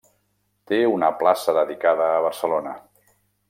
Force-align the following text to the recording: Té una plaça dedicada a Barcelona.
Té 0.71 0.79
una 0.93 1.11
plaça 1.19 1.55
dedicada 1.59 2.11
a 2.17 2.25
Barcelona. 2.29 2.75